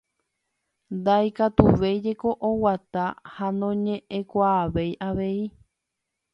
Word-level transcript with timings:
Ndaikatuvéi 0.97 1.97
jeko 2.05 2.29
oguata 2.47 3.03
ha 3.33 3.47
noñe'ẽkuaavéi 3.59 4.91
avei. 5.07 5.41